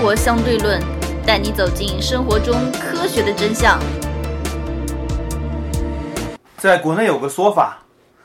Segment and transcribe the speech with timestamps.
[0.00, 0.80] 活相对论》，
[1.26, 3.78] 带你走进生活中科学的真相。
[6.56, 7.80] 在国内有个说法，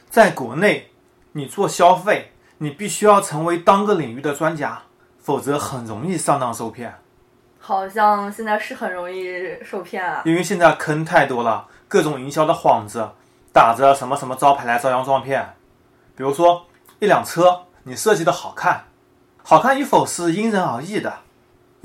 [0.10, 0.90] 在国内，
[1.34, 4.84] 你做消费，你必须要成为当个领域的专家，
[5.22, 6.96] 否则很容易上当受骗。
[7.60, 10.22] 好像现在是很容易受骗啊。
[10.24, 13.10] 因为现在坑太多了，各种营销的幌子，
[13.52, 15.56] 打着什么什么招牌来招摇撞骗。
[16.16, 16.66] 比如说，
[17.00, 18.86] 一辆车你设计的好看，
[19.44, 21.25] 好看与否是因人而异的。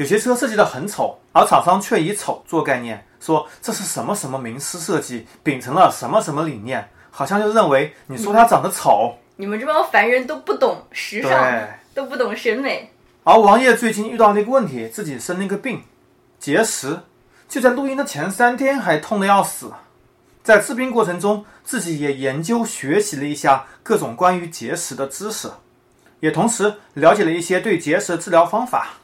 [0.01, 9.15] 有些车设计的很丑，而厂商却以丑做概念，说这是什么什么名师设计，秉承了什么什么理念，好像就认为你说它长得丑。
[9.37, 12.91] 你们这帮凡人都不懂时尚，都不懂审美。
[13.25, 15.83] 而王爷最近遇到了一个问题，自己生了一个病，
[16.39, 17.01] 结石，
[17.47, 19.71] 就在录音的前三天还痛得要死。
[20.43, 25.51] 在治病过程中，自己也研究学习了一下各种关于结石的知识，
[26.21, 28.95] 也同时了解了一些对结石的治疗方法。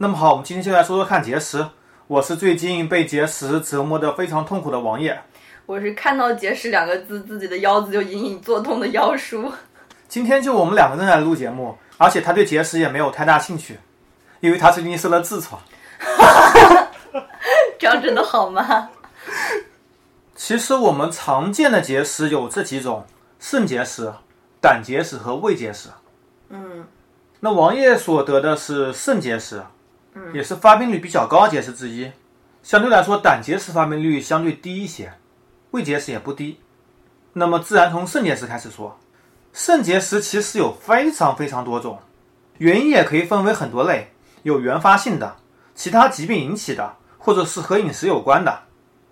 [0.00, 1.66] 那么好，我们今天就来说说看结石。
[2.06, 5.20] 我是最近被结石折磨得非常痛苦的王爷。
[5.66, 9.52] 我是看到“结石”两个字，自己的腰子就隐隐作痛的腰叔。
[10.06, 11.76] 今天就我们两个人来录节目。
[11.96, 13.80] 而且他对结石也没有太大兴趣，
[14.38, 15.60] 因为他最近生了痔疮。
[17.76, 18.90] 这样真的好吗？
[20.36, 23.04] 其实我们常见的结石有这几种：
[23.40, 24.12] 肾结石、
[24.60, 25.88] 胆结石和胃结石。
[26.50, 26.86] 嗯。
[27.40, 29.66] 那王爷所得的是肾结石，嗯，
[30.32, 32.10] 也是发病率比较高的结石之一。
[32.62, 35.14] 相对来说，胆结石发病率相对低一些，
[35.70, 36.60] 胃结石也不低。
[37.32, 38.98] 那么，自然从肾结石开始说。
[39.52, 41.98] 肾结石其实有非常非常多种，
[42.58, 45.36] 原因也可以分为很多类，有原发性的，
[45.74, 48.64] 其他疾病引起的，或者是和饮食有关的。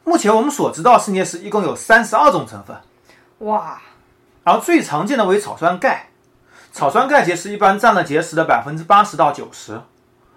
[0.04, 2.76] 目前我们所知道肾结石一共有三十二种成分，
[3.48, 3.80] 哇！
[4.44, 6.10] 而最常见的为草酸钙，
[6.70, 9.80] 草酸钙结石一般占了结石的百分之八十到九十，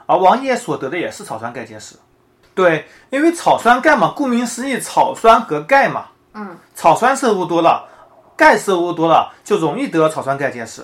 [0.10, 1.96] 而王爷所得的也是草酸钙结石。
[2.56, 7.88] 对，因为草酸钙嘛，顾名思义，草酸和钙嘛，嗯，草酸摄入多了。
[8.36, 10.84] 钙摄入多了就容易得草酸钙结石，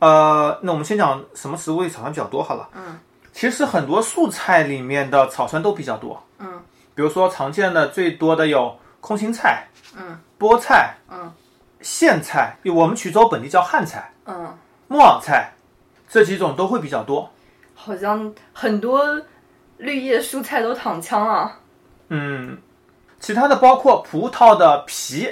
[0.00, 2.68] 呃，那我们先讲什么食物里草酸比较多好了。
[2.74, 2.98] 嗯，
[3.32, 6.22] 其实很多素菜里面的草酸都比较多。
[6.38, 6.60] 嗯，
[6.94, 11.32] 比如说常见的最多的有空心菜，嗯，菠菜，嗯，
[11.80, 14.54] 苋菜，我们衢州本地叫旱菜，嗯，
[14.86, 15.54] 木耳菜，
[16.10, 17.30] 这几种都会比较多。
[17.82, 19.20] 好像很多
[19.78, 21.60] 绿叶蔬菜都躺枪啊。
[22.08, 22.58] 嗯，
[23.18, 25.28] 其他的包括葡萄的皮。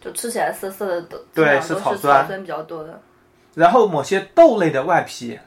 [0.00, 3.00] 就吃起来涩涩的，都对，是草酸比较多的。
[3.54, 5.38] 然后某些豆类的外皮，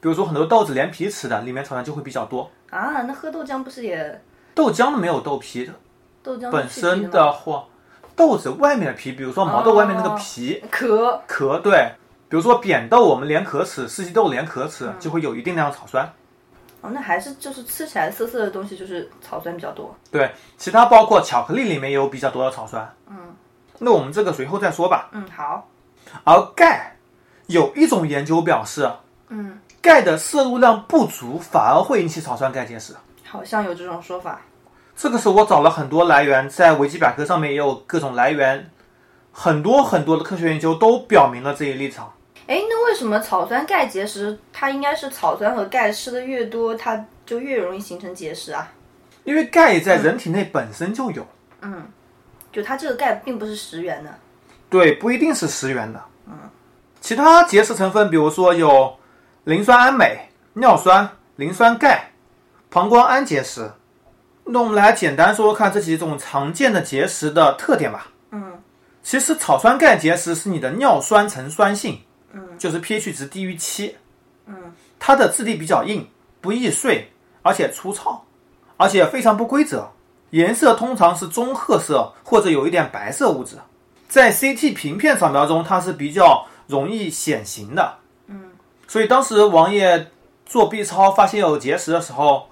[0.00, 2.50] 比如说很多豆子连皮吃的，里面草酸就会比较多。
[2.70, 4.22] 啊，那喝豆浆不是也？
[4.54, 5.72] 豆浆没有豆皮的。
[6.22, 7.64] 豆浆本身的话，
[8.14, 11.92] 豆子外面的皮，比如说毛豆外面那个皮壳壳，对，
[12.32, 16.10] 比如说扁豆，我们连壳吃，四季豆连壳吃，就会有一定量的草酸。
[16.80, 19.94] 哦，那还是就是吃起来涩涩的东西，就是草酸比较多。
[20.10, 22.90] 对，其他包括巧克力里面也有比较多的草酸。
[23.10, 23.36] 嗯。
[23.80, 25.10] 那我们这个随后再说吧。
[25.12, 25.68] 嗯，好。
[26.24, 26.96] 而钙，
[27.48, 28.90] 有一种研究表示，
[29.28, 32.94] 嗯，钙的摄入量不足反而会引起草酸钙结石。
[33.28, 34.40] 好像有这种说法。
[34.96, 38.70] 这个是我找了很多来源，在维基百科上面也有各种来源，
[39.30, 42.10] 很多很多的科学研究都表明了这一立场。
[42.46, 48.70] 哎，那为什么草酸钙结石它应该是草酸和钙吃的越多，它就越容易形成结石啊？
[49.24, 51.26] 因为钙在人体内本身就有。
[51.60, 51.86] 嗯。
[52.52, 54.14] 就它这个钙并不是十元的，
[54.68, 55.98] 对，不一定是十元的。
[56.26, 56.34] 嗯，
[57.00, 58.94] 其他结石成分，比如说有
[59.44, 62.10] 磷酸氨镁、尿酸、磷酸钙、
[62.68, 63.72] 膀胱氨结石。
[64.44, 68.08] 那我们来简单说说看这几种常见的结石的特点吧。
[68.32, 68.60] 嗯，
[69.02, 73.96] 其实草酸钙结石是你的尿酸呈酸性，嗯，就是 pH 值低于七，
[74.46, 76.08] 嗯，它的质地比较硬，
[76.40, 77.12] 不易碎，
[77.42, 78.24] 而且粗糙，
[78.76, 79.90] 而且非常不规则。
[80.30, 83.56] 颜色通常是棕褐色或者有一点白色物质，
[84.08, 87.98] 在 CT 平片扫描中它是比较容易显形的。
[88.28, 88.52] 嗯，
[88.88, 90.10] 所以当时王爷
[90.46, 92.48] 做 B 超发现有结石的时候，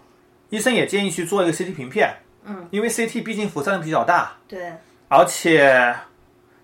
[0.50, 2.16] 医生也建议去做一个 CT 平片。
[2.44, 4.36] 嗯，因为 CT 毕竟辐射量比较大。
[4.46, 4.74] 对。
[5.08, 5.96] 而且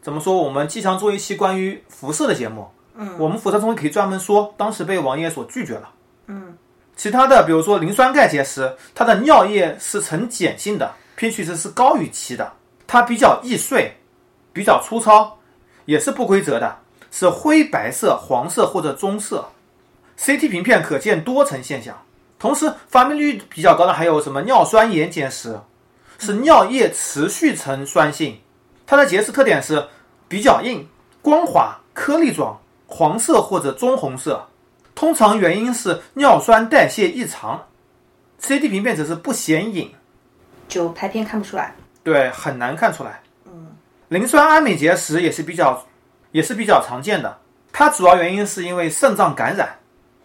[0.02, 2.68] 怎么说，我们经常做一期关于辐射的节目。
[2.96, 3.16] 嗯。
[3.18, 5.90] 我们辐射中医可以专门说，当时被王爷所拒绝了。
[6.26, 6.56] 嗯。
[6.96, 10.94] 其他的，比如说磷酸钙结石，它的尿液是呈碱性的。
[11.18, 12.52] pH 值是高于七的，
[12.86, 13.96] 它比较易碎，
[14.52, 15.38] 比较粗糙，
[15.86, 16.78] 也是不规则的，
[17.10, 19.48] 是灰白色、黄色或者棕色。
[20.18, 22.02] CT 平片可见多层现象。
[22.38, 25.58] 同时，发病率比较高的还有什么尿酸盐结石，
[26.18, 28.40] 是尿液持续呈酸性，
[28.86, 29.86] 它的结石特点是
[30.28, 30.86] 比较硬、
[31.22, 34.48] 光滑、颗粒状、黄色或者棕红色，
[34.94, 37.66] 通常原因是尿酸代谢异常。
[38.40, 39.92] CT 平片则是不显影，
[40.68, 41.74] 就拍片看不出来。
[42.04, 43.20] 对，很难看出来。
[43.46, 43.76] 嗯，
[44.08, 45.84] 磷酸氨镁结石也是比较
[46.32, 47.38] 也是比较常见的，
[47.72, 49.78] 它主要原因是因为肾脏感染，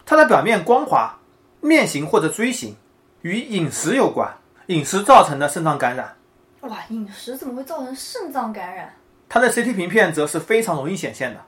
[0.06, 1.18] 它的表面光滑、
[1.62, 2.76] 面型或者锥形，
[3.22, 4.32] 与饮食有关，
[4.68, 6.16] 饮食造成的肾脏感染。
[6.62, 8.94] 哇，饮食怎么会造成肾脏感染？
[9.30, 11.40] 它的 CT 平片则是非常容易显现的，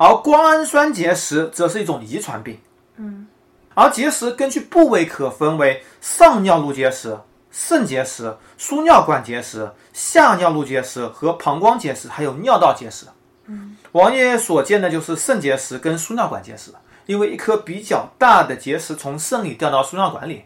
[0.00, 2.58] 而胱氨酸结石则是一种遗传病。
[2.96, 3.26] 嗯，
[3.74, 7.14] 而结石根据部位可分为上尿路结石、
[7.50, 13.04] 肾结石、输尿管结石、下尿路结石和膀胱结石，还有尿道结石。
[13.44, 16.72] 嗯，王爷所见的就是肾结石跟输尿管结石，
[17.04, 20.44] 因为一颗比较大的结石从肾里掉到输尿管里。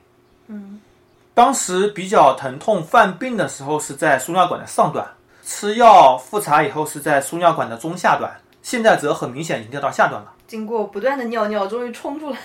[0.49, 0.81] 嗯，
[1.33, 5.07] 当时比较疼痛犯病的时候是在输尿管的上段，
[5.45, 8.33] 吃药复查以后是在输尿管的中下段，
[8.65, 10.33] 现在则很明显已经掉到下段了。
[10.47, 12.39] 经过不断的尿尿，终于冲出来。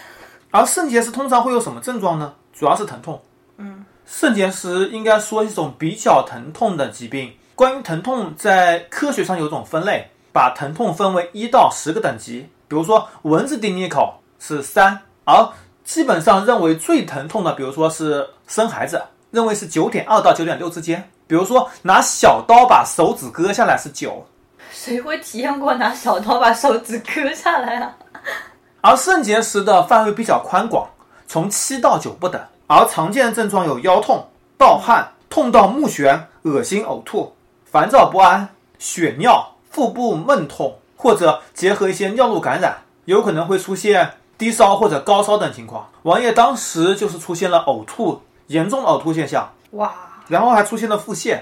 [0.51, 2.33] 而肾结石通常会有什么症状呢？
[2.51, 3.21] 主要是疼痛。
[3.55, 7.31] 嗯，肾结石应该说是一种比较疼痛的疾病。
[7.55, 12.49] 关于疼痛，在科学上有一种分类，把疼痛分为一到十个等级。
[12.67, 15.49] 比如说蚊子叮你一口是三，而
[15.85, 19.01] 基本上认为最疼痛的，比如说是生孩子，
[19.31, 21.09] 认为是九点二到九点六之间。
[21.27, 24.25] 比如说拿小刀把手指割下来是九，
[24.71, 27.95] 谁会体验过拿小刀把手指割下来啊？
[28.81, 30.87] 而肾结石的范围比较宽广，
[31.27, 32.41] 从七到九不等。
[32.67, 34.27] 而常见的症状有腰痛、
[34.57, 37.33] 盗汗、痛到目眩、恶心、呕吐、
[37.65, 45.89] 烦躁不安、血尿、腹部闷痛，或者结合一些尿路感染，有可能会出现低烧或者高烧等情况。
[46.03, 49.91] 王爷当时就是出现了呕吐，严重呕吐现象，哇，
[50.27, 51.39] 然后还出现了腹泻。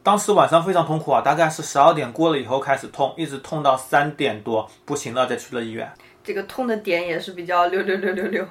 [0.00, 5.90] 嗯，当时晚上非常痛苦啊，大概是十二点过了以后开始痛，一直痛到三点多，不行了再去了医院。
[6.22, 8.44] 这个痛的点也是比较六六六六六。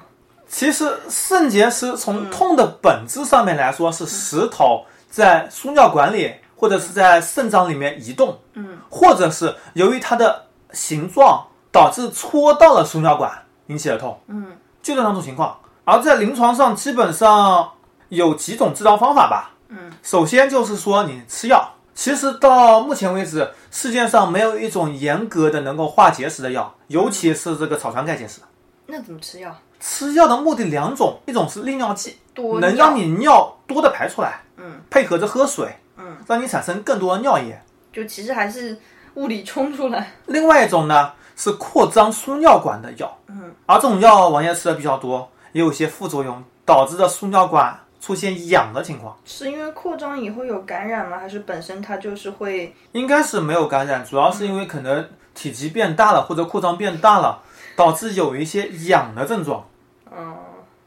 [0.48, 13.30] 其实肾结石从痛的本质上面来说，是石头在输尿管里或者是在肾脏里面移动，嗯，或者是由于它的形状导致戳到了输尿管
[13.68, 14.48] 引起的痛，嗯，
[14.82, 15.56] 就这两种情况。
[15.84, 17.70] 而在临床上，基本上
[18.08, 21.74] 有几种治疗方法吧，嗯，首先就是说你吃药。
[21.92, 28.40] 其实到目前为止，世界上没有一种严格的能够化结石的药，尤其是这个草酸钙结石。
[28.86, 29.54] 那怎么吃药？
[29.78, 37.60] 吃药的目的两种，一种是利尿剂，多能让你尿多的排出来，嗯，配合着喝水，嗯，让你产生更多的尿液。
[37.92, 38.78] 就其实还是
[39.14, 40.12] 物理冲出来。
[40.26, 49.16] 另外一种呢是扩张输尿管的药，嗯，而这种药王爷吃的比较多，也有一些副作用，导致的输尿管出现痒的情况。
[49.24, 51.18] 是因为扩张以后有感染吗？
[51.18, 52.74] 还是本身它就是会？
[52.92, 57.42] 应该是没有感染，主要是因为可能体积变大了或者扩张变大了，
[57.76, 59.64] 导致有一些痒的症状。
[60.10, 60.34] 嗯，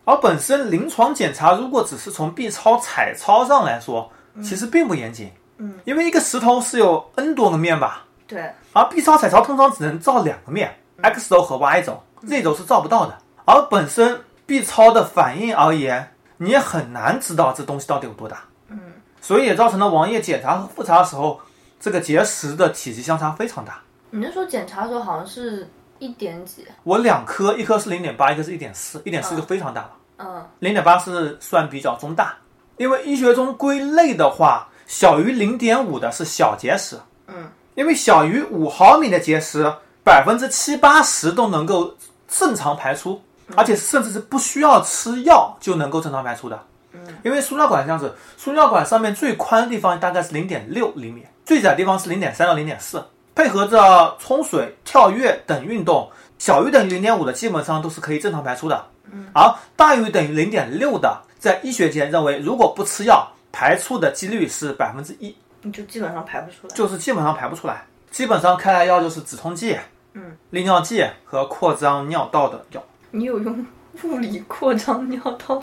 [0.04, 4.12] 而本身临床检查如果只是从 B 超、彩超上来说，
[4.42, 5.32] 其实并不严谨。
[5.58, 13.18] 嗯，因为一个石头是有 N 多个面吧，对，而 B 超、彩超通常只能照两个面，X 轴和 Y 轴，Z 轴是照不到的。
[13.46, 16.13] 而本身 B 超的反应而言，
[16.44, 18.44] 你也很难知道这东西到底有多大。
[18.68, 18.80] 嗯，
[19.22, 21.40] 所以也造成了王爷检查和复查的时候，
[21.80, 23.82] 这个结石的体积相差非常大。
[24.10, 25.70] 你那时候检查的时候好像是
[26.00, 26.66] 一点几？
[26.84, 29.92] 我两颗，一颗是零点八，一颗是一点四，一点四就非常大了。
[30.18, 32.36] 嗯，零点八是算比较中大，
[32.78, 36.98] 因为医学中归类的话，小于零点五的是小结石。
[37.28, 39.74] 嗯，因为小于五毫米的结石，
[40.04, 41.96] 百分之七八十都能够
[42.28, 43.22] 正常排出，
[43.56, 46.60] 而且甚至是不需要吃药就能够正常排出的。
[46.94, 58.86] 嗯，因为输尿管这样子，输尿管上面最宽的地方大概是零点六厘米，最窄的地方是零点三到零点四，配合着冲水、跳跃等运动，小于等于零点五的基本上都是可以正常排出的。
[59.34, 66.76] 而大于等于零点六的，在医学界认为，如果不吃药，排出的几率是百分之一，你就基本上排不出来。
[66.76, 67.86] 就是基本上排不出来。
[68.10, 69.78] 基本上开来药就是止痛剂、
[70.14, 72.84] 嗯，利尿剂和扩张尿道的药。
[73.16, 73.64] 你有用
[74.02, 75.62] 物理扩张尿道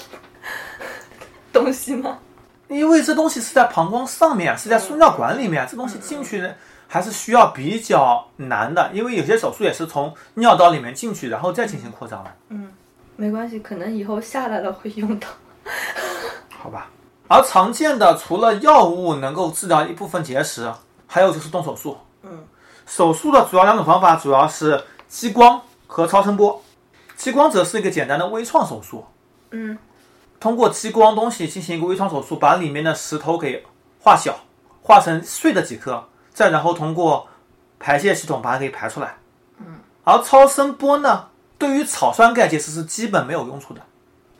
[1.52, 2.16] 东西吗？
[2.68, 6.48] 因为这东西是在膀胱上面，是在输尿管里面，这东西进去呢
[6.86, 12.32] 还是需要比较难的，因为有些手术也是从尿道里面进去，然后再进行扩张的。
[12.50, 12.70] 嗯
[13.16, 15.26] 没关系，可能以后下来了会用到。
[16.56, 16.88] 好吧。
[17.26, 20.72] 而常见的除了药物能够治疗一部分结石，
[21.08, 21.98] 还有就是动手术。
[22.22, 22.44] 嗯，
[22.86, 26.62] 手术的主要两种方法主要是激光和超声波。
[27.20, 29.04] 激光则是一个简单的微创手术，
[29.50, 29.76] 嗯
[30.40, 33.62] 通过激光东西进行一个微创手术，把里面的石头给
[33.98, 34.40] 化小，
[34.80, 37.28] 化成碎的几颗，再然后通过
[37.78, 39.18] 排泄系统把它给排出来。
[39.58, 43.82] 嗯，而超声波呢，对于草酸钙结石是基本没有用处的。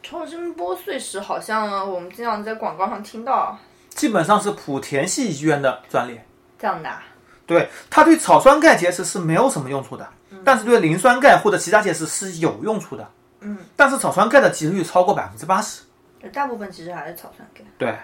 [0.02, 3.58] 超声波碎石好像我们经常在广告上听到
[3.90, 6.18] 基本上是莆田系医院的专利。
[6.58, 7.02] 这样的啊。
[7.46, 10.08] 对，它对草酸钙结石是没有什么用处的，
[10.44, 13.06] 但是对磷酸钙或者其他结石是有用处的。
[13.40, 15.82] 嗯，但是草酸钙的几率超过百分之八十。
[16.32, 17.62] 大部分其实还是草酸钙。
[17.78, 17.96] 对，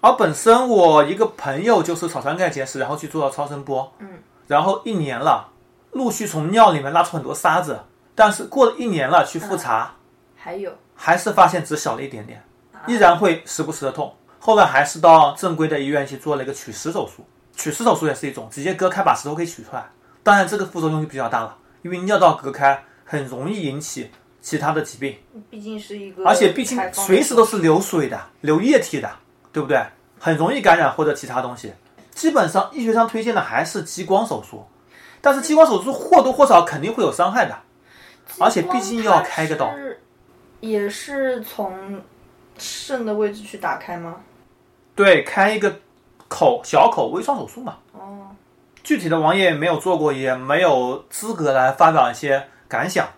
[0.00, 5.48] 而本身我一个朋友就是草酸钙结石，然后去做了超声波，嗯，然后一年了，
[5.92, 7.80] 陆续从尿里面拉出很多沙子，
[8.14, 9.94] 但是过了一年了去复查，
[10.36, 10.70] 还有。
[10.94, 12.40] 还是发现只小了一点点，
[12.86, 14.14] 依然会时不时的痛。
[14.38, 17.24] 后来还是到正规的医院去做了一个取石手术，
[17.56, 19.90] 取石手术也是一种直接割开把石头可以取出来，
[20.22, 24.10] 当然这个副作用就比较大了，因为尿道隔开很容易引起
[24.40, 25.18] 其他的疾病。
[25.50, 29.10] 毕竟是一个，而且毕竟随时都是流水的、流液体的，
[29.52, 29.84] 对不对？
[30.18, 31.74] 很容易感染或者其他东西。
[32.12, 34.64] 基本上医学上推荐的还是激光手术，
[35.20, 37.54] 但是激光手术或多或少肯定会有伤害的，
[38.38, 39.70] 而且毕竟要开个刀。
[40.60, 42.00] 也是从
[42.56, 44.16] 肾的位置去打开吗？
[44.94, 45.80] 对，开一个
[46.28, 47.76] 口小口微创手术嘛。
[47.92, 48.28] 哦，
[48.84, 53.08] 具体的王爷没有做过，也没有资格来发表一些感想。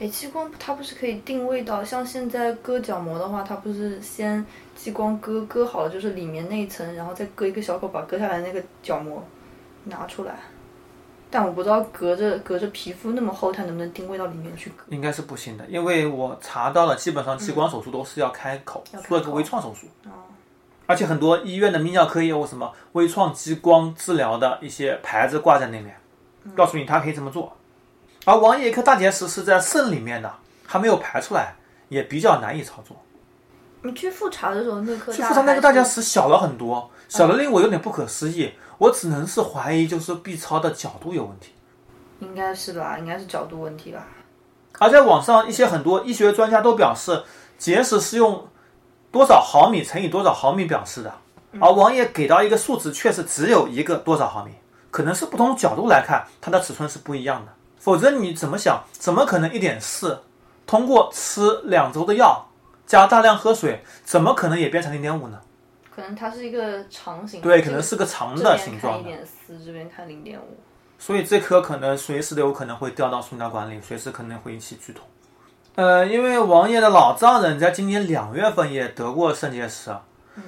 [0.00, 4.44] 哎，激光它不是可以定位到，像现在割角膜的话，它不是先
[4.74, 9.22] 激光割割好了，就是里面那一层，然后再割一个小口，把割下来那个角膜
[9.84, 10.34] 拿出来。
[11.28, 14.84] 但我不知道隔着隔着皮肤那么厚，它能不能定位到里面去割？
[14.88, 19.88] 应该是不行的，因为我查到了，基本上激光手术都是要开口，做一个微创手术。
[20.04, 20.10] 哦，
[20.86, 25.96] 而且很多医院的泌尿科也有什么微创激光治疗的一些牌子挂在那边，
[26.54, 27.56] 告诉你它可以这么做。
[28.24, 30.32] 而王爷一颗大结石是在肾里面的，
[30.66, 31.56] 还没有排出来，
[31.88, 32.96] 也比较难以操作。
[33.82, 38.52] 你去复查的时候，那颗去复查那个大结石小了很多，小的令我有点不可思议。
[38.78, 41.52] 我只能是怀疑，就是 B 超的角度有问题。
[42.20, 44.06] 应该是吧，应该是角度问题吧。
[44.78, 47.22] 而在网上，一些很多医学专家都表示，
[47.58, 48.48] 结石是用
[49.14, 51.14] 多少毫米乘以多少毫米表示的，
[51.60, 54.50] 而王爷给到一个数值却是只有一个多少毫米，
[54.90, 57.52] 可能是不同角度来看，它的尺寸是不一样的。
[57.78, 60.18] 否则你怎么想，怎么可能一点四，
[60.66, 62.44] 通过吃两周的药
[62.86, 65.40] 加大量喝水，怎么可能也变成零点五呢？
[65.94, 68.98] 可能它是一个长形，对，可能是个长的形状的。
[68.98, 70.58] 看一点四，这边看零点五。
[70.98, 75.06] 所以这颗可能随时都有可能会掉到输尿管里，随时可能会引起剧痛。
[75.76, 79.90] 呃，因为王爷的老丈人在今年两月份也得过肾结石，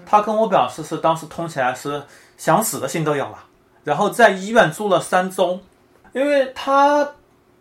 [0.04, 2.02] 他跟我表示是当时痛起来是
[2.36, 3.38] 想死的心都有了，
[3.84, 5.60] 然后在医院住了三周，
[6.12, 7.14] 因为他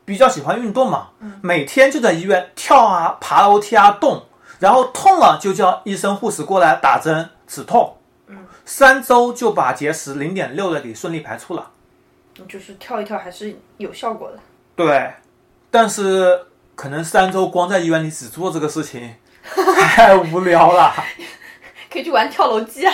[0.06, 1.10] 比较喜欢运动嘛，
[1.42, 4.24] 每天就在医院跳啊、爬楼梯啊、动，
[4.60, 7.98] 然后痛了就叫医生护士过来打针止痛，
[8.64, 11.72] 三周就把结石零点六的给顺利排出了。
[12.48, 14.38] 就是跳一跳还是有效果的。
[14.76, 15.14] 对，
[15.72, 20.94] 但是可能三周光在医院里只做这个事情， 太无聊了。
[21.89, 22.94] 可以去玩跳楼机啊！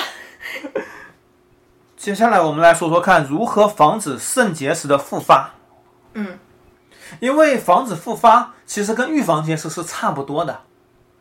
[1.97, 5.51] 接下来我们来说说看如何防止肾结石的复发。
[6.13, 6.37] 嗯，
[7.19, 10.61] 因为防止复发其实跟预防结石是差不多的。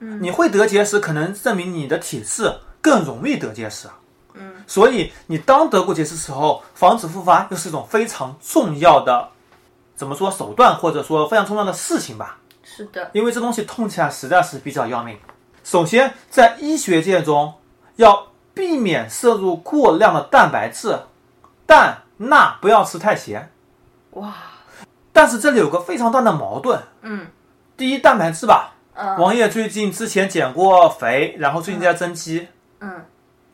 [0.00, 3.88] 嗯，你会得结石，可能证明你的体质更容易得结石。
[4.34, 9.28] 嗯，所以你当得过结石时候，防止复发又是一种非常重要的，
[9.96, 12.38] 怎么说手段，或者说非常重要的事情吧。
[12.80, 15.18] 是的，因为这东西痛起来实在是比较要命。
[15.62, 17.52] 首先，在医学界中，
[17.96, 20.98] 要避免摄入过量的蛋白质，
[21.66, 23.50] 但钠不要吃太咸。
[24.12, 24.34] 哇，
[25.12, 26.80] 但是这里有个非常大的矛盾。
[27.02, 27.26] 嗯，
[27.76, 28.74] 第一，蛋白质吧。
[28.94, 32.48] 嗯王爷最近之前减过肥，然后最近在增肌。
[32.80, 33.04] 嗯，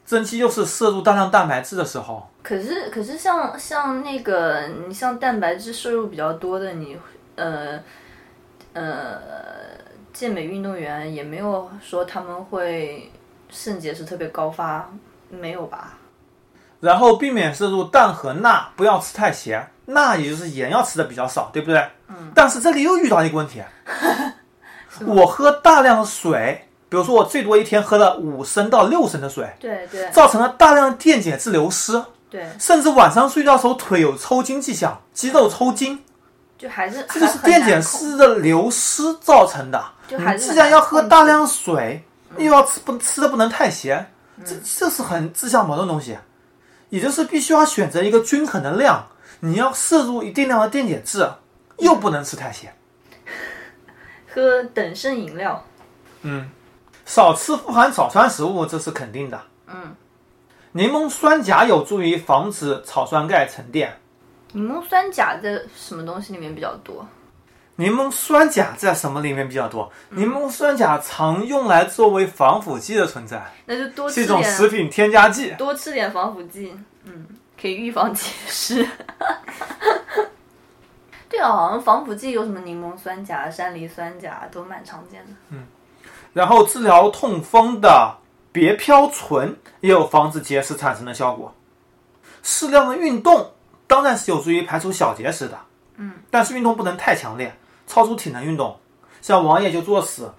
[0.05, 6.97] 增肌又是摄入大量蛋白质的时候，可是可是像像那个你像蛋白质摄入比较多的你
[7.35, 7.81] 呃
[8.77, 9.19] 呃
[10.13, 13.11] 健美运动员也没有说他们会
[13.49, 14.91] 肾结石特别高发，
[15.31, 15.95] 没有吧？
[16.81, 21.83] 然后避免摄入氮和钠，不要吃太咸，钠也就是盐要吃的比较少，对不对？
[22.09, 22.31] 嗯。
[22.35, 23.63] 但是这里又遇到一个问题，
[25.07, 36.03] 我喝大量的水，比如说我最多一天喝了五升到六升的水，对对造成了大量的电解质流失，对，甚至晚上睡觉的时候腿有抽筋迹象，肌肉抽筋，
[36.59, 39.85] 就还是这个是电解质的流失造成的。
[40.09, 42.05] 就还是既然要喝大量水，
[42.37, 44.13] 又要吃不吃的不能太咸，
[44.45, 46.17] 这这是很自相矛盾的东西。
[46.89, 49.09] 也就是必须要选择一个均衡的量，
[49.41, 51.29] 你要摄入一定量的电解质，
[51.79, 52.73] 又不能吃太咸。
[54.33, 55.65] 喝等渗饮料，
[56.23, 56.49] 嗯，
[57.05, 59.41] 少吃富含草酸食物，这是肯定的。
[59.67, 59.97] 嗯，
[60.73, 63.99] 柠檬酸钾有助于防止草酸钙沉淀。
[64.57, 67.07] 柠檬酸钾在什么东西里面比较多？
[67.75, 69.93] 柠檬酸钾在什么里面比较多？
[70.09, 75.51] 柠檬酸钾常用来作为防腐剂的存在，那就多是一种，食品添加剂。
[75.59, 77.27] 多吃点防腐剂，嗯，
[77.61, 78.89] 可以预防结石。
[81.29, 85.33] 对啊，好像防腐剂有什么柠檬酸钾、山梨酸钾都蛮常见的。
[85.51, 85.67] 嗯
[86.33, 88.17] 然后治疗痛风的
[88.53, 91.55] 别嘌醇也有防止结石产生的效果。
[92.43, 93.53] 适量的运动
[93.87, 95.59] 当然是有助于排除小结石的，
[95.97, 98.79] 嗯，但是运动不能太强烈，超出体能运动。
[99.23, 100.33] 像王爷就作死，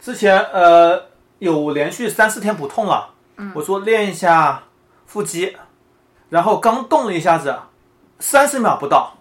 [0.00, 1.00] 之前呃
[1.38, 4.62] 有连续三四天不痛了，嗯，我说练一下
[5.06, 5.56] 腹肌，
[6.28, 7.56] 然后刚动了一下子，
[8.18, 9.16] 三十秒不到，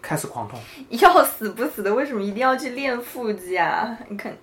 [0.00, 0.58] 开始狂痛。
[0.90, 3.98] 要死不死的，为什么一定要去练腹肌啊？
[4.08, 4.36] 你看，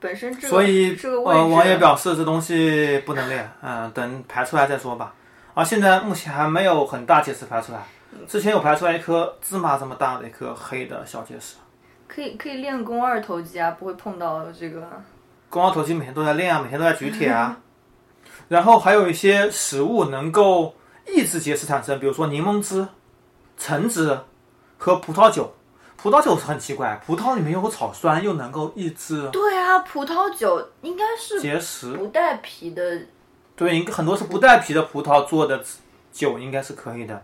[0.00, 5.14] 本身这个所以这个位呃，王爷表示这东西不能练，嗯、等排出来再说吧。
[5.60, 7.80] 啊，现在目前还没有很大结石排出来，
[8.26, 11.56] 之前有排出来一颗芝麻这么大的一颗黑的小结石。
[12.08, 14.80] 可以可以练肱二头肌啊，不会碰到这个。
[15.50, 17.58] 肱二头肌每天都在练啊，每天都在举铁啊。
[18.48, 20.74] 然后还有一些食物能够
[21.06, 22.88] 抑制结石产生，比如说柠檬汁、
[23.58, 24.18] 橙汁
[24.78, 25.52] 和葡萄酒。
[25.98, 31.92] 葡萄酒是很奇怪，葡萄里面有草酸，又能够抑制对啊，葡萄酒应该是结石。
[31.92, 32.98] 不带皮的，
[33.60, 35.62] 对，应该很多是不带皮的葡萄做的
[36.10, 37.22] 酒应该是可以的，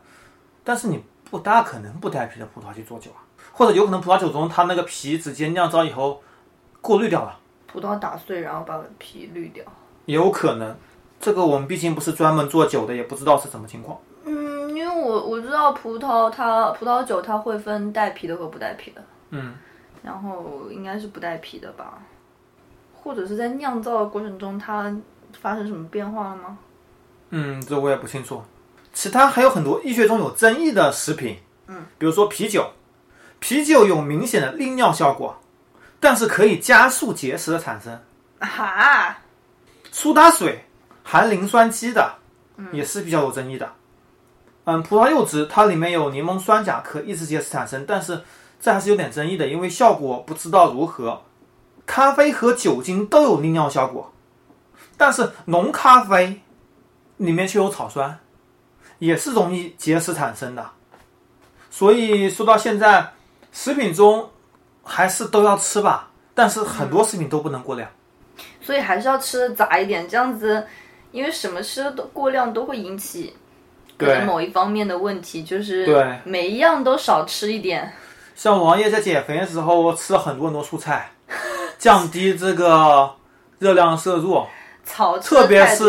[0.62, 6.23] 但是你不大可能不带皮的葡萄去做酒啊，或者有可能葡萄酒中它那个皮直接酿造以后
[6.83, 9.64] 过滤掉了，葡萄打碎然后把皮滤掉。
[10.05, 10.76] 也有可能。
[11.19, 13.99] 这个我们毕竟不是专门做酒的，也不知道是什么情况。
[14.25, 19.55] 嗯，因为我我知道葡萄它葡萄酒它会分带皮的和不带皮的，嗯，
[20.02, 22.02] 然后应该是不带皮的吧，
[22.95, 24.95] 或者是在酿造的过程中它
[25.40, 26.59] 发生什么变化了吗？
[27.31, 28.43] 嗯，这我也不清楚。
[28.93, 32.71] 其他还有很多医学中有争议的食品，嗯，比如说啤酒，
[33.40, 35.38] 啤酒有明显的利尿效果，
[36.00, 38.01] 但是可以加速结石的产生。
[38.38, 39.18] 哈，
[39.90, 40.64] 苏打水
[41.03, 42.14] 含磷酸基的，
[42.72, 43.70] 也是比较有争议的。
[44.64, 48.22] 嗯，葡萄柚汁它里面有柠檬酸钾，可抑制结石产生，但是
[48.61, 51.22] 这还是有点争议的，因为效果不知道如何。
[51.85, 54.12] 咖啡和酒精都有利尿效果，
[54.96, 56.40] 但是浓咖啡
[57.18, 58.18] 里面却有草酸，
[58.98, 60.64] 也是容易结石产生的。
[61.70, 63.12] 所以说到现在，
[63.52, 64.30] 食品中
[64.82, 67.88] 还是都要吃吧，但是很多食品都不能过量。
[68.61, 70.66] 所以还是要吃的杂一点，这样子，
[71.12, 73.35] 因为什么吃的都过量都会引起
[73.96, 77.92] 可能某一方面的问题，就是每一样都少吃一点。
[78.35, 81.11] 像王爷在减肥的时候吃了很多很多蔬菜，
[81.78, 83.14] 降低这个
[83.59, 84.44] 热量摄入，
[84.87, 85.85] 草吃特别是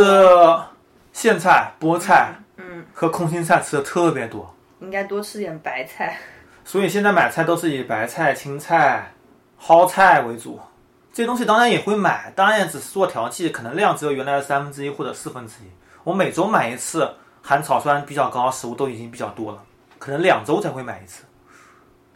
[1.14, 4.54] 苋菜、菠菜嗯，和空心菜吃的特别多。
[4.82, 6.18] 应该多吃点白菜。
[6.66, 9.14] 所以现在买菜都是以白菜、青菜、
[9.58, 10.60] 蒿菜为主。
[11.14, 15.68] 这些东西当然也会买，当然也只是做调剂，可能量只有原来的三分之一或者四分之一。
[16.04, 17.10] 我每周买一次
[17.42, 19.64] 含草酸比较高的食物都已经比较多了，
[19.98, 21.24] 可能两周才会买一次。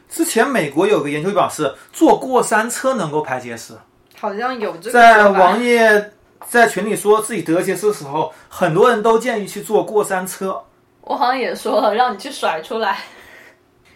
[0.07, 3.73] 之前美国有个研究表示，坐过山车能够排结石。
[4.19, 6.11] 好像有这个在王爷
[6.47, 10.63] 在群里说自己得结石的时候，很多人都建议去坐过山车，
[11.01, 12.99] 我好像也说了，让你去甩出来。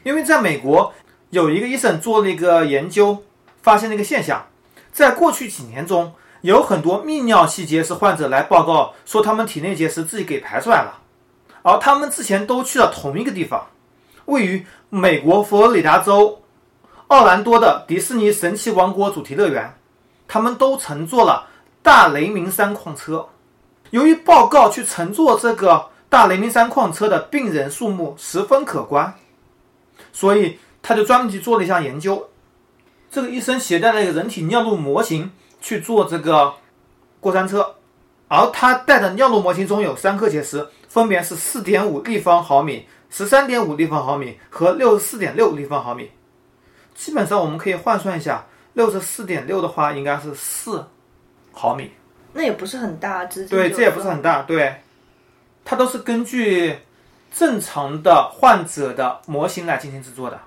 [0.04, 0.94] 因为在美国
[1.32, 3.24] 有一个医生做了一个研究，
[3.62, 4.46] 发现了一个现象，
[4.92, 11.02] 在过去几年中，有很多泌尿系结石患者来报告说他们体内结石自己给排出来了，
[11.64, 13.68] 而他们之前都去了同一个地方，
[14.26, 16.42] 位于美国佛罗里达州
[17.08, 19.76] 奥兰多的迪士尼神奇王国主题乐园，
[20.28, 21.48] 他们都乘坐了
[21.86, 23.30] 大雷鸣山矿车。
[23.92, 29.14] 由于报告去乘坐这个大雷鸣山矿车的病人数目十分可观，
[30.12, 32.28] 所以他就专门去做了一项研究。
[33.12, 36.56] 这个医生携带了一个人体尿路模型去做这个
[37.20, 37.76] 过山车，
[38.30, 46.10] 而他带的尿路模型中有三颗结石，分别是四点五立方毫米、十三点五立方毫米和六十四点六立方毫米。
[46.96, 50.84] 基本上我们可以换算一下，六十四点六的话应该是四
[51.56, 51.90] 毫米。
[52.34, 54.82] 那也不是很大，直径对，这也不是很大，对，
[55.64, 56.78] 它都是根据
[57.34, 60.40] 正常的患者的模型来进行制作的。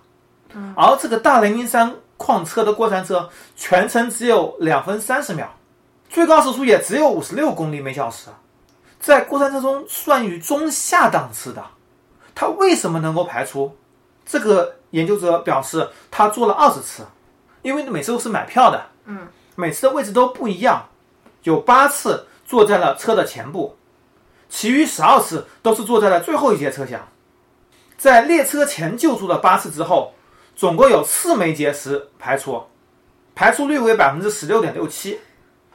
[0.53, 5.49] 嗯，而这个大雷明山矿车的过山车全程只有两分三十秒，
[6.09, 8.29] 最高时速也只有五十六公里每小时，
[9.01, 11.65] 在过山车中算于中下档次的。
[12.35, 13.77] 它为什么能够排除？
[14.25, 17.03] 这个研究者表示，他做了二十次，
[17.63, 20.87] 因为每次都是买票的，嗯，每次的位置都不一样。
[21.43, 23.77] 有八次坐在了车的前部，
[24.49, 27.01] 其余十二次都是坐在了最后一节车厢。
[27.97, 30.15] 在列车前救助了八次之后，
[30.55, 32.63] 总共有四枚结石排出，
[33.35, 35.19] 排出率为百分之十六点六七，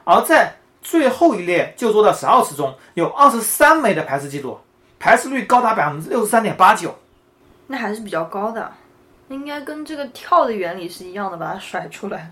[0.04, 4.60] 而在最后一列就桌的十二次中，有二十三枚的排斥记录，
[4.99, 6.95] 排斥率高达百分之六十三点八九。
[7.67, 8.71] 那还是比较高的，
[9.30, 12.32] 应该跟这个跳的原理是一样的，把它甩出来。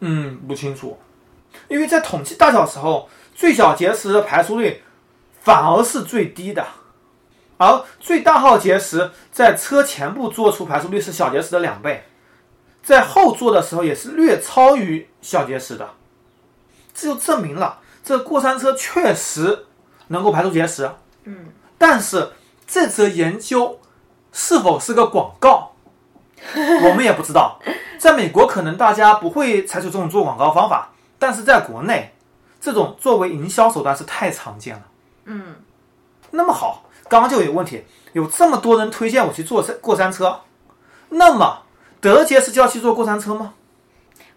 [0.00, 0.98] 嗯，不清楚，
[1.68, 4.82] 因为在统计大小时候，最小结石的排出率
[5.40, 6.66] 反而是最低的，
[7.56, 12.04] 而最大号结石在车前部做出排出率是小结石的两倍，
[12.82, 15.90] 在后座的时候也是略超于小结石的，
[16.94, 19.66] 这就证明了这过山车确实
[20.08, 20.90] 能够排出结石。
[21.24, 21.46] 嗯，
[21.78, 22.32] 但是
[22.66, 23.80] 这则研究
[24.32, 25.72] 是否是个广告，
[26.84, 27.60] 我们也不知道。
[27.98, 30.91] 在美国，可能大家不会采取这种做广告方法，
[31.22, 32.12] 但是在国内，
[32.60, 34.82] 这种作为营销手段是太常见了。
[35.26, 35.54] 嗯，
[36.32, 40.40] 那么好，刚刚就有问题，有这么多人推荐我去坐山过山车，
[41.10, 41.62] 那么
[42.00, 43.54] 得了结石就要去坐过山车吗？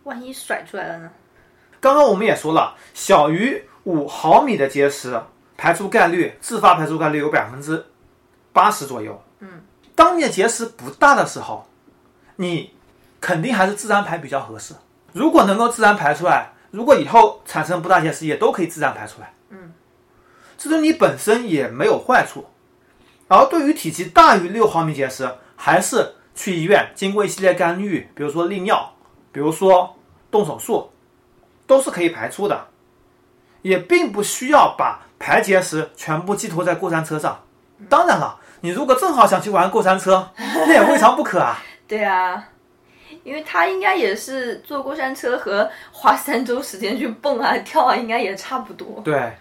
[0.03, 1.09] 万一甩出来了呢？
[1.79, 5.19] 刚刚我们也说了，小于五毫米的结石
[5.57, 7.83] 排出概率，自发排出概率有百分之
[8.53, 9.19] 八十左右。
[9.39, 9.63] 嗯，
[9.95, 11.67] 当你的结石不大的时候，
[12.35, 12.75] 你
[13.19, 14.75] 肯定还是自然排比较合适。
[15.13, 19.31] 如果能够自然排出来，如果以后产生不大结石，也都可以自然排出来。
[19.49, 19.71] 嗯，
[20.57, 22.45] 这对你本身也没有坏处。
[23.29, 28.93] 而对于体积大于六毫米结石，还是去医院经过一系列干预，比如说利尿，
[29.31, 29.95] 比如说
[30.29, 30.91] 动手术，
[31.65, 32.67] 都是可以排出的，
[33.61, 37.39] 也并不需要把排结石全部寄托在过山车上。
[37.87, 41.57] 当然了，你如果正好想去玩过山车， 那也未尝不可啊。
[41.87, 42.49] 对啊，
[43.25, 49.01] 因为他应该也是坐过山车和花三周时间去蹦啊跳啊，应该也差不多。
[49.03, 49.33] 对，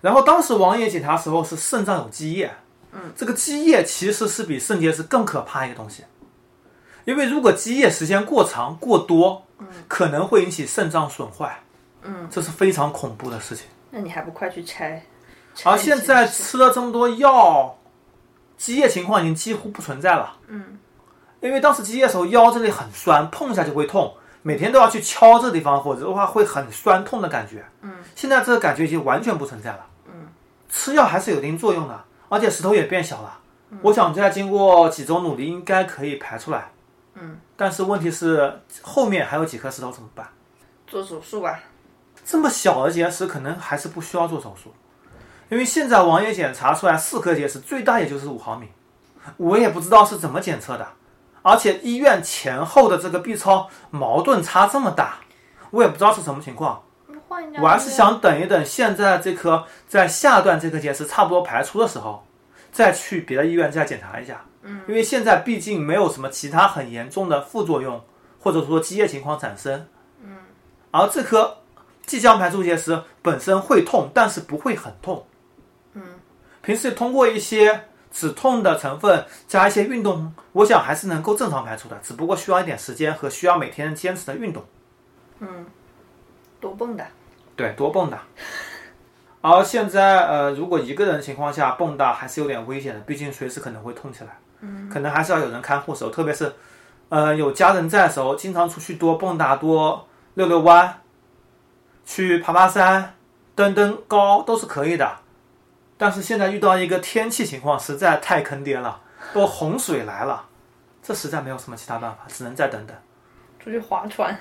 [0.00, 2.50] 然后当时王爷检查时候是肾脏有积液，
[2.92, 6.04] 嗯，这个积液其实是比肾结石更可怕一个东西，
[7.04, 11.60] 因为如果积液时间过长过多，嗯，可能会引起肾脏损坏，
[12.02, 13.66] 嗯，这是非常恐怖的事情。
[13.90, 15.04] 那你还不快去拆？
[15.64, 17.76] 而现在吃了这么多药，
[18.56, 20.36] 积液情况已经几乎不存在了。
[20.46, 20.78] 嗯，
[21.40, 27.64] 因为当时积液的时候腰这里很酸，碰一下就会痛，每天都要去敲这个地方，否则的话会很酸痛的感觉。
[27.82, 29.86] 嗯，现在这个感觉已经完全不存在了。
[30.06, 30.28] 嗯，
[30.68, 33.38] 吃药还是有一定作用的，而且石头也变小了。
[33.82, 36.70] 我想再经过几周努力，应该可以排出来。
[37.14, 40.26] 嗯，但是问题是后面还有几颗石头怎么办？
[40.86, 41.60] 做手术吧。
[42.24, 44.72] 这么小的结石可能还是不需要做手术，
[45.48, 48.68] 因为现在王爷检查出来四颗结石，最大也就是五毫米，
[49.38, 50.86] 我也不知道是怎么检测的，
[51.48, 55.20] 而且医院前后的这个 B 超矛盾差这么大，
[55.70, 56.82] 我也不知道是什么情况。
[57.58, 62.22] 我还是想等一等，现在这颗在下段这颗结石差不多排出的时候，
[62.70, 64.44] 再去别的医院再检查一下。
[64.60, 67.98] 嗯，因为现在毕竟没有什么其他很严重的副作用，
[68.38, 69.86] 或者说积液情况产生。
[70.22, 70.36] 嗯，
[70.90, 71.56] 而这颗
[72.04, 75.24] 即将排出结石本身会痛，但是不会很痛。
[75.94, 76.02] 嗯，
[76.60, 84.64] 平时通过一些止痛的成分加一些运动，我想还是能够正常排出的，只不过需要一点时间和需要每天坚持的运动。
[85.38, 85.64] 嗯
[86.58, 87.04] 多蹦跶。
[87.54, 88.16] 对，多蹦跶。
[89.40, 94.30] 而现在，呃，如果一个人情况下蹦跶还是有点危险的，毕竟随时可能会痛起来。
[94.62, 96.52] 嗯，可能还是要有人看护手，特别是，
[97.10, 100.92] 呃，有家人在的时候，经常出去多蹦跶，多遛遛弯，
[102.04, 103.14] 去爬爬山、
[103.54, 105.08] 登登高都是可以的。
[106.00, 109.00] 但是现在遇到一个天气情况实在太坑爹了，
[109.34, 110.44] 都洪水来了，
[111.02, 112.96] 这实在没有什么其他办法，只能再等等。
[113.58, 114.38] 出去划船。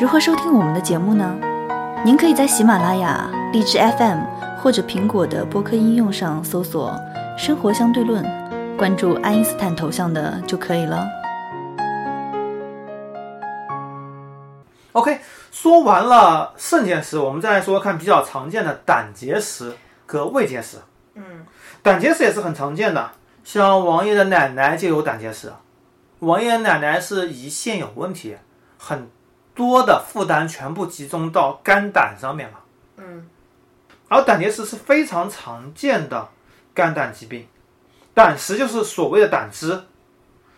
[0.00, 1.32] 如何收听我们的节目呢？
[2.04, 4.24] 您可以在喜马拉雅、荔枝 FM
[4.58, 7.00] 或者苹果的播客应用上搜索
[7.38, 8.24] “生活相对论”，
[8.76, 11.06] 关注爱因斯坦头像的就可以了。
[14.90, 15.20] OK，
[15.52, 20.78] 说完了肾结石，我们再来说看比较常见的胆结石和胃结石。
[21.14, 21.46] 嗯，
[21.82, 23.10] 胆结石也是很常见的，
[23.44, 25.52] 像王爷的奶奶就有胆结石。
[26.20, 28.34] 王爷奶奶是胰腺有问题，
[28.78, 29.10] 很
[29.54, 32.58] 多的负担全部集中到肝胆上面了。
[32.96, 33.28] 嗯，
[34.08, 36.30] 而胆结石是非常常见的
[36.72, 37.46] 肝胆疾病。
[38.14, 39.82] 胆石就是所谓的胆汁，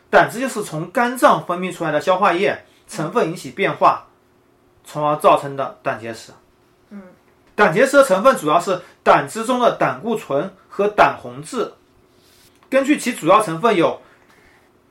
[0.08, 4.06] 胆汁就是从肝脏分泌出来的消化液成分引起变化，
[4.84, 6.32] 从而造成的胆结石。
[6.90, 7.02] 嗯，
[7.54, 11.72] 胆结石的成分主要是胆汁中的胆固醇和胆红质。
[12.70, 14.00] 根据其主要成分有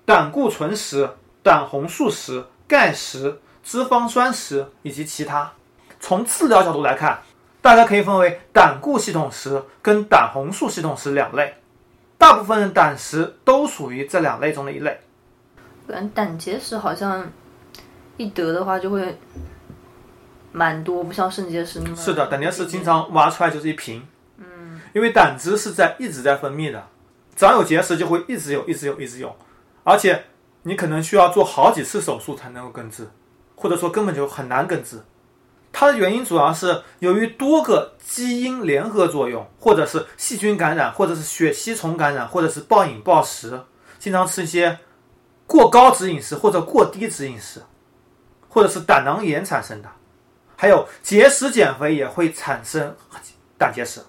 [0.05, 1.09] 胆固醇石、
[1.41, 5.51] 胆红素石、钙石、脂肪酸石以及其他。
[5.99, 7.21] 从治疗角度来看，
[7.61, 11.55] 大家可以分为胆固系统石跟胆红素系统石两类。
[12.17, 14.99] 大部分的胆石都属于这两类中的一类。
[15.87, 17.29] 感觉胆结石好像
[18.15, 19.17] 一得的话就会
[20.53, 21.95] 蛮多，不像肾结石那么。
[21.95, 24.07] 是的，胆结石经常挖出来就是一瓶。
[24.37, 26.87] 嗯，因为胆汁是在一直在分泌的，
[27.35, 29.35] 只要有结石就会一直有，一直有，一直有，
[29.83, 30.23] 而且
[30.61, 33.07] 你可能需要做好几次手术才能够根治，
[33.55, 35.01] 或者说根本就很难根治。
[35.71, 43.59] 它的原因主要是由于多个基因联合作用，或者是细菌感染，或者是血吸虫感染，或者是暴饮暴食，
[43.97, 44.77] 经常吃一些
[45.47, 47.63] 过高脂饮食或者过低脂饮食，
[48.47, 49.89] 或者是胆囊炎产生的。
[50.63, 52.95] 还有节食减肥也会产生
[53.57, 53.99] 胆结石。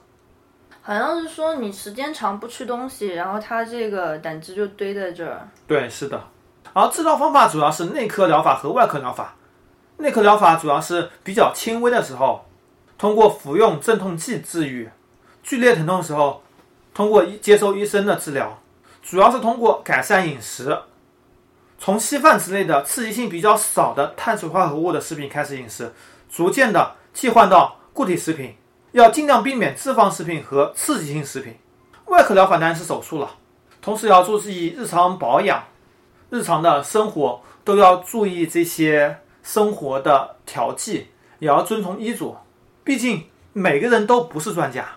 [0.81, 5.49] 好像是说你时间长不吃东西，然后它这个胆汁就堆在这儿。
[5.67, 6.23] 对，是的。
[6.73, 9.35] 而治疗方法主要是内科疗法和外科疗法。
[9.97, 12.47] 内科疗法主要是比较轻微的时候，
[12.97, 14.87] 通过服用镇痛剂治愈；
[15.43, 16.45] 剧烈疼痛的时候，
[16.95, 18.57] 通过接受医生的治疗。
[19.03, 20.79] 主要是通过改善饮食，
[21.81, 25.93] 从稀饭之类的刺激性比较少的碳水化合物的食品开始饮食，
[26.35, 28.57] 逐渐的替换到固体食品，
[28.91, 31.55] 要尽量避免脂肪食品和刺激性食品。
[32.07, 33.37] 外科疗法当然是手术了，
[33.81, 35.63] 同时要注意日常保养，
[36.31, 39.19] 日常的生活都要注意这些。
[39.45, 42.35] 生活的调剂也要遵从医嘱，
[42.83, 44.89] 毕竟每个人都不是专家。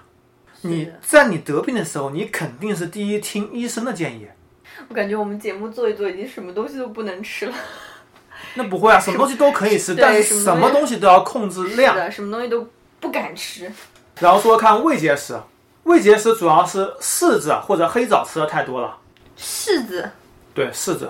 [0.62, 4.26] 你在你得病的时候，你肯定是第一听医生的建议。
[4.88, 7.54] 我感觉我们节目做一做，已经什么东西都不能吃了。
[8.58, 12.12] 那不会啊，什么东西都可以吃，但是什么东西都要控制量。
[12.12, 12.68] 什么东西都
[13.00, 13.72] 不敢吃。
[14.20, 15.40] 然后说看胃结石，
[15.84, 18.98] 胃结石主要是柿子或者黑枣吃的太多了。
[19.38, 20.10] 柿子。
[20.54, 21.10] 对，柿子，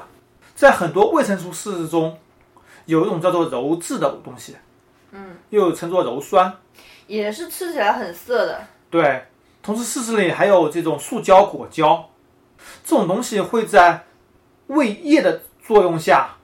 [0.56, 2.16] 在很多未成熟柿子中。
[2.86, 4.56] 有一种叫做鞣质的东西，
[5.12, 6.54] 嗯，又称作鞣酸，
[7.06, 8.66] 也是吃起来很涩的。
[8.90, 9.26] 对，
[9.62, 12.10] 同时柿子里还有这种塑胶果胶，
[12.86, 14.06] 这种东西会在
[14.68, 16.37] 胃液的作用下，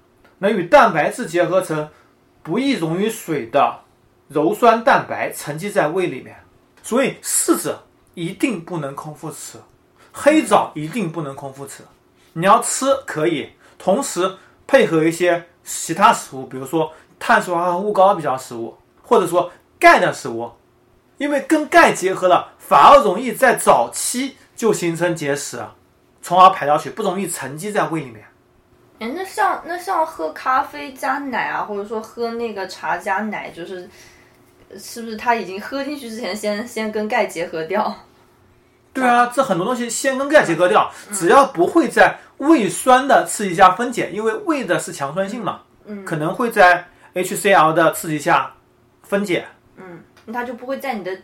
[0.43, 1.89] 能与蛋白质结合成
[2.43, 3.79] 不易溶于水的
[4.29, 6.35] 鞣酸蛋白，沉积在胃里面。
[6.81, 7.79] 所以柿子
[8.13, 9.57] 一定不能空腹吃，
[10.11, 11.83] 黑枣一定不能空腹吃。
[12.33, 15.47] 你要吃可以，同时配合一些。
[15.65, 20.51] 其他食物，比如说碳水化合物高比较食物，或者说钙的食物，
[21.17, 25.63] 因为跟钙结合了，反而容易在早期就形成结石，
[26.21, 28.25] 从而排掉去，不容易沉积在胃里面。
[28.99, 33.89] 哎，那像那像喝咖啡加奶啊，或者说喝那个茶加奶，就是
[34.77, 37.93] 是不是它已经喝进去之前，先先跟钙结合掉？
[38.93, 42.19] 对啊，这很多东西先跟钙结合掉，只要不会在。
[42.39, 48.53] 胃酸的刺激下分解，因为胃的是强酸性嘛，嗯，可能会在 HCl 的刺激下
[49.03, 49.45] 分解，
[49.77, 50.03] 嗯，
[50.33, 51.17] 它就不会在你的，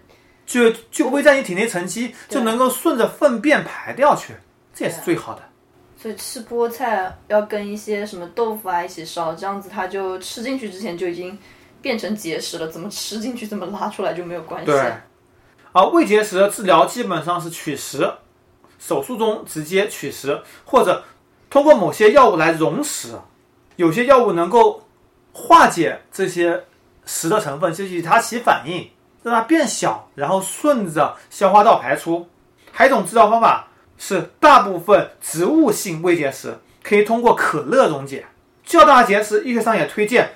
[0.45, 4.33] 就就不会在你体内沉积，就能够顺着粪便排掉去，
[4.73, 5.41] 这也是最好的。
[6.01, 11.37] 所以吃菠菜要跟一些什么豆腐啊一起烧，这样子它就吃进去之前就已经
[11.81, 14.67] 变成结石了，怎么吃进去怎么拉出来就没有关系。
[14.67, 14.93] 对，
[15.73, 18.09] 而胃结石的治疗基本上是取石。
[18.77, 21.03] 手术中直接取石，或者
[21.49, 23.09] 通过某些药物来溶石。
[23.75, 24.81] 有些药物能够
[25.33, 26.63] 化解这些
[27.05, 28.89] 石的成分，就与它起反应，
[29.21, 32.25] 让它变小，然后顺着消化道排出。
[32.71, 33.67] 还有一种治疗方法
[33.99, 38.25] 是，大部分植物性胃结石可以通过可乐溶解。
[38.63, 40.31] 较大结石，医学上也推荐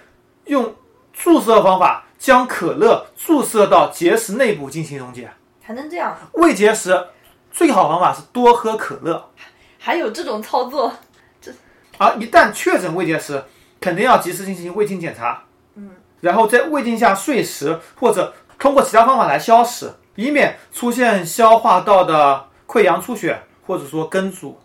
[0.46, 0.76] 用
[1.12, 5.32] 注射方法将可乐注射到结石内部进行溶解。
[5.64, 6.16] 还能这样？
[6.34, 7.08] 胃结石。
[7.56, 9.30] 最好方法是多喝可乐，
[9.78, 10.92] 还有这种操作，
[11.40, 11.52] 这
[12.00, 13.44] 而一旦确诊胃结石，
[13.80, 15.44] 肯定要及时进行胃镜检查，
[15.76, 24.60] 嗯，然后在胃镜下碎石，或者通过其他方法来消食，以免出现消化道的溃疡出血，或者说根组，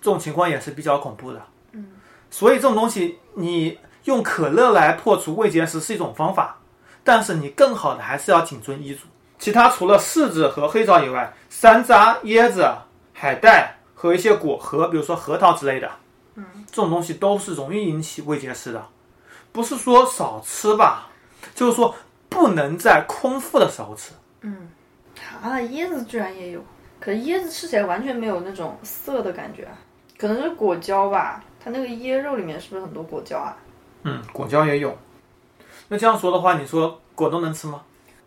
[0.00, 1.86] 这种情况也是比较恐怖的，嗯，
[2.30, 6.58] 所以这种东西你用可乐来破除胃结石是一种方法，
[7.02, 9.06] 但是你更好的还是要谨遵医嘱。
[9.38, 12.66] 其他除了柿子和黑枣以外，山楂、椰子、
[13.12, 15.90] 海带和一些果核，比如说核桃之类的，
[16.36, 18.86] 嗯，这种东西都是容易引起胃结石的。
[19.52, 21.08] 不是说少吃吧，
[21.54, 21.94] 就是说
[22.28, 24.12] 不能在空腹的时候吃。
[24.40, 24.70] 嗯，
[25.42, 26.64] 啊，椰子居然也有，
[27.00, 29.68] 可是椰子吃起来完全没有那种涩的感觉，
[30.18, 31.42] 可能是果胶吧？
[31.62, 33.56] 它那个椰肉里面是不是很多果胶啊？
[34.02, 34.96] 嗯，果胶也有。
[35.88, 37.82] 那这样说的话，你说果冻能吃吗？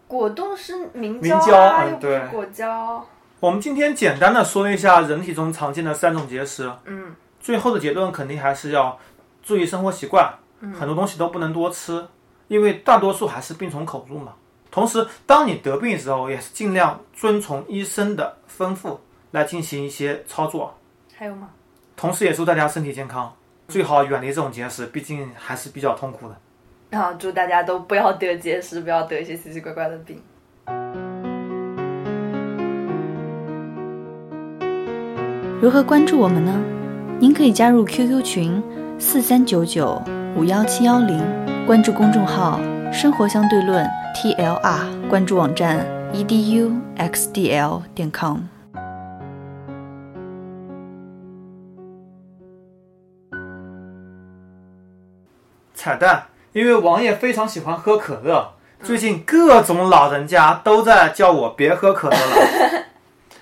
[0.07, 3.05] 果冻是明胶啊，又不是果胶。
[3.39, 6.69] 我们今天简单的说一下人体中常见的三种结石。
[6.85, 7.15] 嗯。
[7.39, 8.99] 最后的结论肯定还是要
[9.41, 10.33] 注意生活习惯，
[10.77, 12.05] 很多东西都不能多吃，
[12.49, 14.33] 因为大多数还是病从口入嘛。
[14.71, 18.97] 同时，当你得病的时候，也是尽量遵从医生的吩咐，
[19.31, 20.77] 来进行一些操作，
[21.15, 21.49] 还有吗？
[21.95, 23.33] 同时也祝大家身体健康，
[23.67, 26.35] 最好远离这种结石，毕竟还是比较痛苦的。
[26.91, 30.21] 然后祝大家都不要得结石，不要得一些奇奇怪怪的病。
[35.61, 36.57] 如何关注我们呢？
[37.19, 38.63] 您可以加入 QQ 群
[38.97, 40.01] 四三九九
[40.37, 41.19] 五幺七幺零，
[41.65, 42.59] 关注公众号
[42.93, 43.85] “生活相对论
[44.21, 48.41] ”TLR，关注网站 eduxdl 点 com。
[55.73, 62.35] 彩蛋，因为王爷非常喜欢喝可乐，最近各种老人家都在叫我别喝可乐了。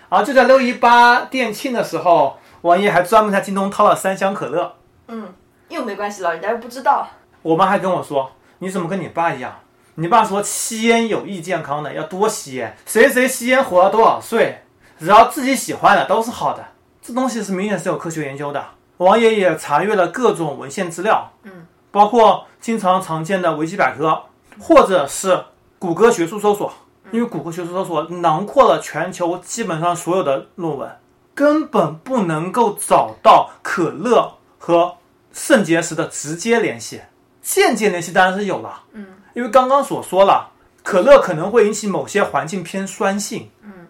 [0.09, 4.75] 然 后就在六一八店庆的时候，王爷还专门在京东掏了三箱可乐。
[5.07, 5.33] 嗯，
[5.69, 7.07] 又没关系，老人家又不知道。
[7.41, 9.55] 我妈还跟我说：“你怎么跟你爸一样？
[9.99, 12.77] 你爸说吸烟有益健康的，要多吸烟。
[12.86, 14.62] 谁谁吸烟活了多少岁，
[14.99, 16.63] 只要自己喜欢的都是好的。
[17.01, 18.63] 这东西是明显是有科学研究的。”
[18.97, 24.21] 王爷也查阅了各种文献资料，嗯，包括经常常见的维基百科，
[24.60, 25.45] 或者是
[25.79, 26.71] 谷歌学术搜索。
[27.10, 30.91] 因为谷歌学术搜索囊括了全球基本上所有的论文，
[31.33, 34.97] 根本不能够找到可乐和
[35.33, 37.01] 肾结石的直接联系，
[37.41, 38.83] 间接联系当然是有了。
[38.91, 39.07] 嗯，
[39.38, 40.50] 因为刚刚所说了，
[40.82, 43.86] 可乐可能会引起某些环境偏酸性，嗯，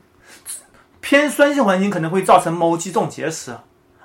[1.00, 3.56] 偏酸性环境可能会造成某几种结石，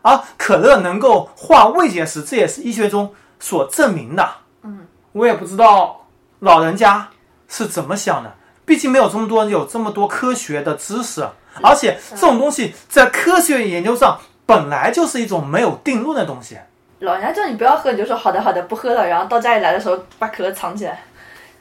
[0.03, 4.25] 而可乐能够化胃结石，这也是医学中所证明的。
[4.63, 6.07] 嗯，我也不知道
[6.39, 7.09] 老人家
[7.49, 8.33] 是怎么想的。
[8.65, 11.29] 毕竟没有这么多有这么多科学的知识，
[11.61, 16.57] 而且这种东西在科学研究上本来就是一种没有定论的东西。
[17.01, 21.03] 老人家叫你不要喝，你就说好的好的不喝了，然后到家里来的时候把可乐藏起来，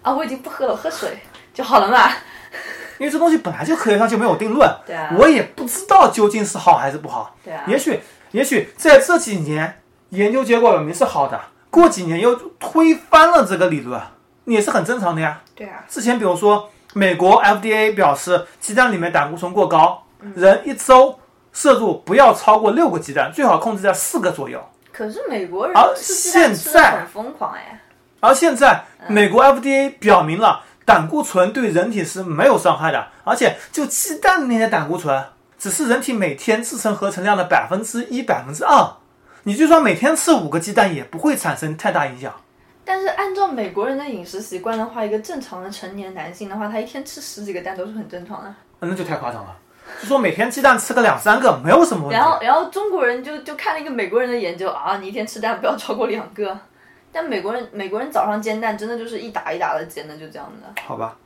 [0.02, 1.20] 啊我已经不喝了，喝水
[1.54, 2.12] 就好了嘛。
[3.00, 7.36] 因为这东西本来就科学上就没有定论，对啊，我也不知道究竟是好还是不好。
[7.44, 8.00] 对啊，也许
[8.32, 14.00] 也许在这几年研究结果表明是好的，过几年又推翻了这个理论，
[14.46, 15.42] 也是很正常的呀。
[15.56, 16.70] 对啊，之前比如说。
[16.94, 20.04] 美国 FDA 表示，鸡蛋里面胆固醇过高，
[20.36, 21.18] 人一周
[21.54, 24.62] 摄入不要超过六个鸡蛋，最好控制在四个左右。
[24.92, 27.80] 可是美国人而吃鸡蛋吃的很疯狂哎。
[28.22, 35.24] 而现在，美国 FDA 表明了胆固醇对人体是没有伤害的，而且就鸡蛋里面的胆固醇，
[35.58, 38.94] 只是人体每天自身合成量的百分之一、百分之二。
[39.44, 42.32] 你就算每天吃五个鸡蛋，也不会产生太大影响。
[42.86, 48.54] 但是按照美国人的饮食习惯的话，一个正常的成年男性的话，他一天吃十几个蛋都是很正常的。
[48.80, 49.56] 那就太夸张了，
[50.00, 52.16] 就说每天鸡蛋吃个两三个没有什么问题。
[52.16, 56.56] 然后，然后中国人就就看了一个美国人的研究啊，你一天吃蛋不要超过两个。
[57.12, 60.82] 但美国人美国人早上煎蛋真的就是一打一打的煎的，就这样的。
[60.84, 61.18] 好吧，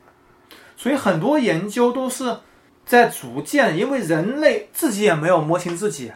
[0.76, 2.38] 所以很多研究都是
[2.86, 6.12] 在逐渐，因为人类自己也没有摸清自己，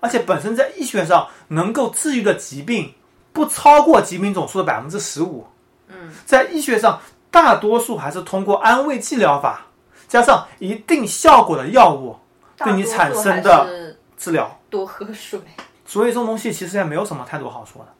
[0.00, 2.94] 而且本身在医学上能够治愈的疾病。
[3.30, 5.46] 不超过疾病总数的百分之十五。
[5.86, 7.00] 嗯，在医学上，
[7.30, 9.66] 大多数还是通过安慰剂疗法
[10.08, 12.16] 加上一定效果的药物
[12.56, 14.58] 对你产生的治疗。
[14.68, 15.38] 多喝水。
[15.86, 17.92] 所以这种东西其实也没有什么太多好说的。